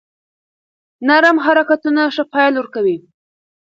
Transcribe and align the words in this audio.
نرم 1.07 1.37
حرکتونه 1.45 2.01
ښه 2.15 2.23
پایله 2.31 2.57
ورکوي. 2.59 2.97